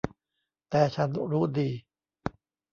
[0.69, 1.69] แต่ฉันรู้ดี